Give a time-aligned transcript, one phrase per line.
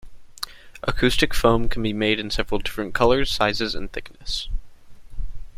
[0.81, 4.49] Acoustic foam can be made in several different colors, sizes and thickness.